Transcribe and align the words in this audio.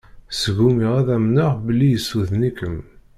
Sgumiɣ 0.39 0.91
ad 0.99 1.07
amneɣ 1.17 1.51
belli 1.65 1.87
yessuden-ikem. 1.89 2.77